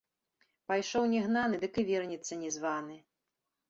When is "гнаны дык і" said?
1.27-1.87